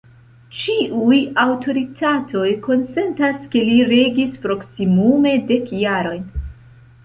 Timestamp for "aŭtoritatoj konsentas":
1.43-3.45